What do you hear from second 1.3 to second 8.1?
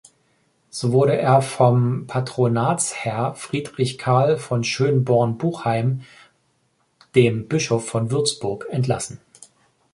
vom Patronatsherr Friedrich Karl von Schönborn-Buchheim, dem Bischof von